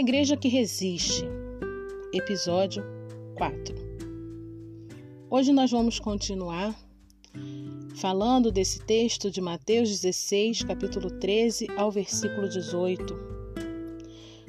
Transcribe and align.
Igreja 0.00 0.34
que 0.34 0.48
Resiste, 0.48 1.26
episódio 2.14 2.82
4. 3.36 3.74
Hoje 5.28 5.52
nós 5.52 5.70
vamos 5.70 6.00
continuar 6.00 6.74
falando 7.96 8.50
desse 8.50 8.80
texto 8.80 9.30
de 9.30 9.42
Mateus 9.42 9.90
16, 9.90 10.62
capítulo 10.62 11.10
13 11.10 11.66
ao 11.76 11.90
versículo 11.90 12.48
18. 12.48 13.14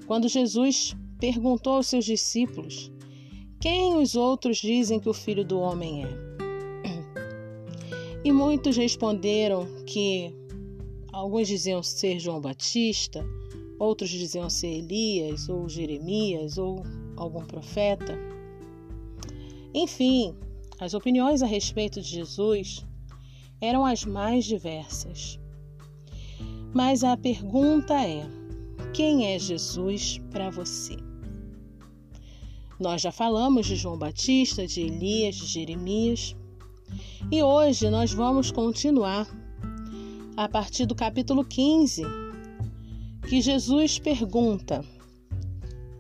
Quando 0.07 0.29
Jesus 0.29 0.95
perguntou 1.19 1.73
aos 1.73 1.87
seus 1.87 2.05
discípulos: 2.05 2.89
Quem 3.59 3.97
os 3.97 4.15
outros 4.15 4.55
dizem 4.55 5.01
que 5.01 5.09
o 5.09 5.13
filho 5.13 5.43
do 5.43 5.59
homem 5.59 6.05
é? 6.05 6.07
E 8.23 8.31
muitos 8.31 8.77
responderam 8.77 9.67
que 9.85 10.33
alguns 11.11 11.49
diziam 11.49 11.83
ser 11.83 12.21
João 12.21 12.39
Batista, 12.39 13.21
outros 13.81 14.11
diziam 14.11 14.47
ser 14.47 14.67
Elias 14.67 15.49
ou 15.49 15.67
Jeremias 15.67 16.59
ou 16.59 16.85
algum 17.17 17.43
profeta. 17.43 18.15
Enfim, 19.73 20.35
as 20.79 20.93
opiniões 20.93 21.41
a 21.41 21.47
respeito 21.47 21.99
de 21.99 22.07
Jesus 22.07 22.85
eram 23.59 23.83
as 23.83 24.05
mais 24.05 24.45
diversas. 24.45 25.39
Mas 26.71 27.03
a 27.03 27.17
pergunta 27.17 27.95
é: 27.95 28.23
quem 28.93 29.33
é 29.33 29.39
Jesus 29.39 30.21
para 30.29 30.51
você? 30.51 30.95
Nós 32.79 33.01
já 33.01 33.11
falamos 33.11 33.65
de 33.65 33.75
João 33.75 33.97
Batista, 33.97 34.67
de 34.67 34.81
Elias, 34.81 35.35
de 35.35 35.47
Jeremias, 35.47 36.35
e 37.31 37.41
hoje 37.41 37.89
nós 37.89 38.13
vamos 38.13 38.51
continuar 38.51 39.27
a 40.37 40.47
partir 40.47 40.85
do 40.85 40.95
capítulo 40.95 41.43
15, 41.43 42.03
que 43.31 43.39
Jesus 43.39 43.97
pergunta: 43.97 44.83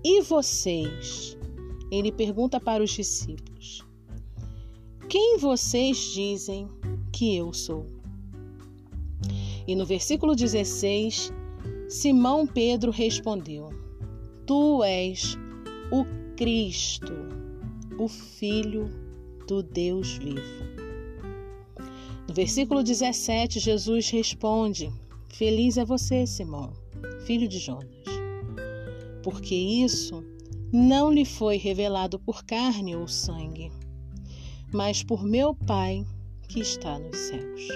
E 0.03 0.21
vocês? 0.21 1.37
Ele 1.89 2.11
pergunta 2.11 2.59
para 2.59 2.83
os 2.83 2.91
discípulos: 2.91 3.85
Quem 5.07 5.37
vocês 5.37 6.11
dizem 6.13 6.67
que 7.09 7.33
eu 7.37 7.53
sou? 7.53 7.85
E 9.65 9.73
no 9.77 9.85
versículo 9.85 10.35
16, 10.35 11.31
Simão 11.87 12.45
Pedro 12.45 12.91
respondeu: 12.91 13.69
Tu 14.45 14.83
és 14.83 15.37
o 15.89 16.03
Cristo, 16.35 17.13
o 17.97 18.09
Filho 18.09 18.89
do 19.47 19.63
Deus 19.63 20.17
vivo. 20.17 20.65
No 22.27 22.33
versículo 22.33 22.83
17, 22.83 23.57
Jesus 23.57 24.09
responde: 24.09 24.91
Feliz 25.29 25.77
é 25.77 25.85
você, 25.85 26.27
Simão, 26.27 26.80
filho 27.25 27.47
de 27.47 27.59
Jonas, 27.59 28.05
porque 29.23 29.55
isso 29.55 30.23
não 30.71 31.11
lhe 31.11 31.25
foi 31.25 31.57
revelado 31.57 32.19
por 32.19 32.43
carne 32.43 32.95
ou 32.95 33.07
sangue, 33.07 33.71
mas 34.73 35.03
por 35.03 35.23
meu 35.23 35.53
Pai 35.53 36.05
que 36.47 36.59
está 36.59 36.97
nos 36.99 37.17
céus. 37.17 37.67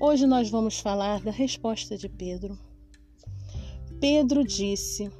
Hoje 0.00 0.26
nós 0.26 0.50
vamos 0.50 0.78
falar 0.78 1.20
da 1.20 1.30
resposta 1.30 1.96
de 1.96 2.08
Pedro. 2.08 2.58
Pedro 4.00 4.44
disse 4.44 5.10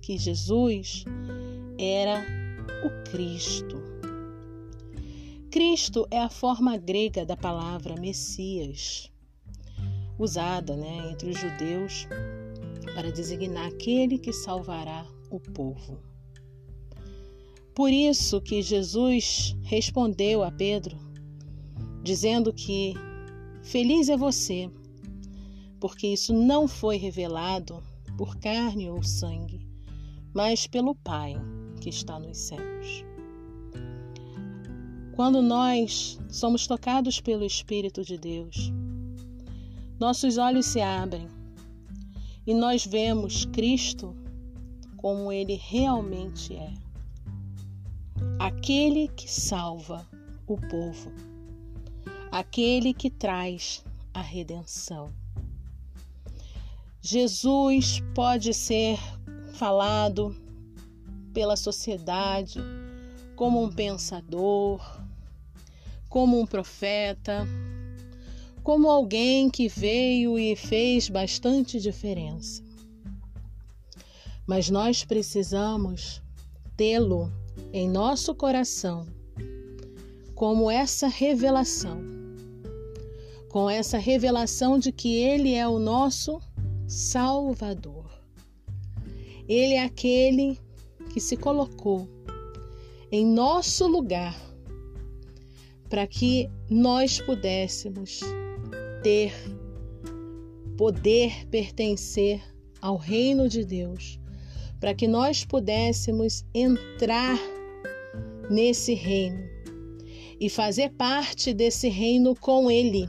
que 0.00 0.16
Jesus 0.18 1.04
era 1.78 2.24
o 2.84 3.10
Cristo, 3.10 3.96
Cristo 5.56 6.06
é 6.10 6.20
a 6.20 6.28
forma 6.28 6.76
grega 6.76 7.24
da 7.24 7.34
palavra 7.34 7.98
Messias, 7.98 9.10
usada 10.18 10.76
né, 10.76 11.10
entre 11.10 11.30
os 11.30 11.38
judeus 11.38 12.06
para 12.94 13.12
designar 13.12 13.66
aquele 13.68 14.18
que 14.18 14.32
salvará 14.32 15.06
o 15.30 15.38
povo. 15.38 15.98
Por 17.74 17.90
isso 17.90 18.40
que 18.40 18.62
Jesus 18.62 19.54
respondeu 19.62 20.42
a 20.42 20.50
Pedro, 20.50 20.96
dizendo 22.02 22.52
que 22.52 22.94
feliz 23.62 24.08
é 24.08 24.16
você, 24.16 24.70
porque 25.78 26.06
isso 26.06 26.32
não 26.32 26.66
foi 26.66 26.96
revelado 26.96 27.82
por 28.16 28.36
carne 28.36 28.88
ou 28.88 29.02
sangue, 29.02 29.68
mas 30.32 30.66
pelo 30.66 30.94
Pai 30.94 31.34
que 31.80 31.90
está 31.90 32.18
nos 32.18 32.38
céus. 32.38 33.04
Quando 35.14 35.42
nós 35.42 36.18
somos 36.28 36.66
tocados 36.66 37.20
pelo 37.20 37.44
Espírito 37.44 38.02
de 38.02 38.16
Deus, 38.16 38.72
nossos 39.98 40.38
olhos 40.38 40.66
se 40.66 40.80
abrem 40.80 41.28
e 42.46 42.54
nós 42.54 42.86
vemos 42.86 43.44
Cristo 43.46 44.14
como 44.96 45.32
ele 45.32 45.54
realmente 45.54 46.54
é 46.54 46.72
aquele 48.38 49.08
que 49.08 49.30
salva 49.30 50.06
o 50.46 50.56
povo, 50.56 51.12
aquele 52.30 52.92
que 52.92 53.10
traz 53.10 53.84
a 54.12 54.20
redenção. 54.20 55.12
Jesus 57.00 58.02
pode 58.14 58.52
ser 58.52 58.98
falado 59.52 60.36
pela 61.32 61.56
sociedade 61.56 62.60
como 63.34 63.62
um 63.62 63.70
pensador, 63.70 64.80
como 66.08 66.40
um 66.40 66.46
profeta, 66.46 67.46
como 68.66 68.90
alguém 68.90 69.48
que 69.48 69.68
veio 69.68 70.36
e 70.36 70.56
fez 70.56 71.08
bastante 71.08 71.78
diferença. 71.78 72.64
Mas 74.44 74.68
nós 74.68 75.04
precisamos 75.04 76.20
tê-lo 76.76 77.32
em 77.72 77.88
nosso 77.88 78.34
coração 78.34 79.06
como 80.34 80.68
essa 80.68 81.06
revelação, 81.06 82.00
com 83.48 83.70
essa 83.70 83.98
revelação 83.98 84.80
de 84.80 84.90
que 84.90 85.14
Ele 85.14 85.54
é 85.54 85.68
o 85.68 85.78
nosso 85.78 86.40
Salvador. 86.88 88.10
Ele 89.48 89.74
é 89.74 89.84
aquele 89.84 90.58
que 91.10 91.20
se 91.20 91.36
colocou 91.36 92.08
em 93.12 93.24
nosso 93.24 93.86
lugar 93.86 94.36
para 95.88 96.04
que 96.04 96.50
nós 96.68 97.20
pudéssemos 97.20 98.22
ter 99.06 99.32
poder 100.76 101.46
pertencer 101.46 102.42
ao 102.80 102.96
reino 102.96 103.48
de 103.48 103.64
Deus, 103.64 104.18
para 104.80 104.92
que 104.96 105.06
nós 105.06 105.44
pudéssemos 105.44 106.44
entrar 106.52 107.38
nesse 108.50 108.94
reino 108.94 109.48
e 110.40 110.50
fazer 110.50 110.90
parte 110.90 111.54
desse 111.54 111.88
reino 111.88 112.34
com 112.34 112.68
Ele, 112.68 113.08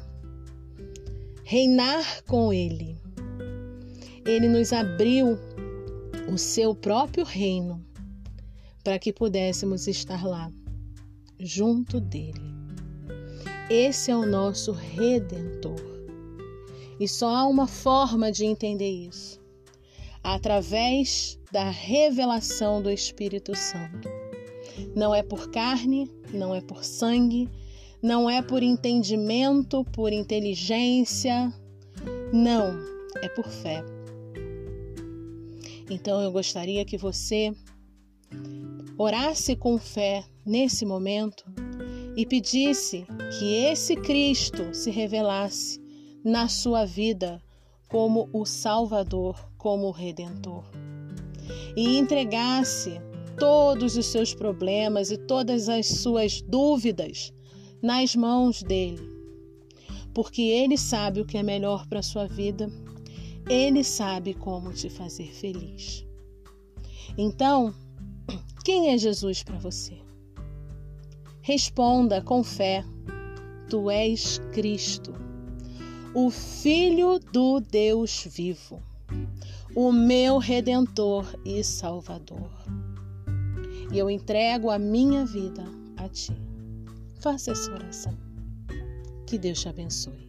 reinar 1.43 2.23
com 2.25 2.53
Ele. 2.53 2.95
Ele 4.23 4.47
nos 4.47 4.71
abriu 4.71 5.35
o 6.31 6.37
seu 6.37 6.75
próprio 6.75 7.25
reino 7.25 7.83
para 8.83 8.99
que 8.99 9.11
pudéssemos 9.11 9.87
estar 9.87 10.23
lá, 10.23 10.51
junto 11.39 11.99
dele. 11.99 12.56
Esse 13.69 14.11
é 14.11 14.15
o 14.15 14.25
nosso 14.25 14.71
redentor. 14.71 15.75
E 16.97 17.05
só 17.05 17.35
há 17.35 17.45
uma 17.45 17.67
forma 17.67 18.31
de 18.31 18.45
entender 18.45 18.89
isso: 18.89 19.41
através 20.23 21.37
da 21.51 21.69
revelação 21.69 22.81
do 22.81 22.89
Espírito 22.89 23.53
Santo. 23.55 24.09
Não 24.95 25.13
é 25.13 25.21
por 25.21 25.49
carne, 25.49 26.09
não 26.33 26.55
é 26.55 26.61
por 26.61 26.85
sangue, 26.85 27.49
não 28.01 28.29
é 28.29 28.41
por 28.41 28.63
entendimento, 28.63 29.83
por 29.91 30.13
inteligência. 30.13 31.51
Não, 32.31 32.79
é 33.21 33.27
por 33.27 33.49
fé. 33.49 33.83
Então 35.89 36.21
eu 36.21 36.31
gostaria 36.31 36.85
que 36.85 36.97
você 36.97 37.53
orasse 38.97 39.57
com 39.57 39.77
fé 39.77 40.23
nesse 40.45 40.85
momento 40.85 41.43
e 42.17 42.25
pedisse 42.25 43.05
que 43.37 43.53
esse 43.53 43.95
Cristo 43.95 44.73
se 44.73 44.89
revelasse 44.89 45.79
na 46.25 46.47
sua 46.47 46.83
vida 46.83 47.39
como 47.87 48.27
o 48.33 48.43
Salvador, 48.43 49.51
como 49.55 49.85
o 49.85 49.91
Redentor. 49.91 50.65
E 51.75 51.95
entregasse 51.95 52.99
todos 53.37 53.95
os 53.95 54.07
seus 54.07 54.33
problemas 54.33 55.11
e 55.11 55.17
todas 55.17 55.69
as 55.69 55.85
suas 55.85 56.41
dúvidas 56.41 57.31
nas 57.83 58.15
mãos 58.15 58.63
dele. 58.63 59.15
Porque 60.11 60.41
ele 60.41 60.75
sabe 60.75 61.21
o 61.21 61.25
que 61.25 61.37
é 61.37 61.43
melhor 61.43 61.85
para 61.85 61.99
a 61.99 62.03
sua 62.03 62.25
vida, 62.25 62.67
ele 63.47 63.83
sabe 63.83 64.33
como 64.33 64.73
te 64.73 64.89
fazer 64.89 65.31
feliz. 65.31 66.03
Então, 67.15 67.75
quem 68.65 68.89
é 68.89 68.97
Jesus 68.97 69.43
para 69.43 69.59
você? 69.59 70.06
Responda 71.47 72.21
com 72.21 72.43
fé: 72.43 72.83
Tu 73.69 73.89
és 73.89 74.37
Cristo, 74.51 75.13
o 76.13 76.29
Filho 76.29 77.19
do 77.19 77.61
Deus 77.61 78.27
vivo, 78.29 78.83
o 79.73 79.93
meu 79.93 80.39
redentor 80.39 81.25
e 81.45 81.63
salvador. 81.63 82.51
E 83.93 83.97
eu 83.97 84.09
entrego 84.09 84.69
a 84.69 84.77
minha 84.77 85.25
vida 85.25 85.63
a 85.95 86.09
ti. 86.09 86.33
Faça 87.21 87.51
essa 87.51 87.71
oração. 87.71 88.17
Que 89.25 89.37
Deus 89.37 89.61
te 89.61 89.69
abençoe. 89.69 90.26